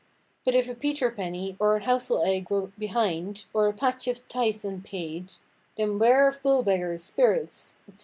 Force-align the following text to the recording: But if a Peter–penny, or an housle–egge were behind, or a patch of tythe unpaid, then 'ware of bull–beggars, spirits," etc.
But 0.43 0.55
if 0.55 0.67
a 0.67 0.73
Peter–penny, 0.73 1.55
or 1.59 1.75
an 1.77 1.83
housle–egge 1.83 2.49
were 2.49 2.71
behind, 2.79 3.45
or 3.53 3.67
a 3.67 3.71
patch 3.73 4.07
of 4.07 4.27
tythe 4.27 4.65
unpaid, 4.65 5.33
then 5.77 5.99
'ware 5.99 6.27
of 6.27 6.41
bull–beggars, 6.41 7.03
spirits," 7.03 7.75
etc. 7.87 7.99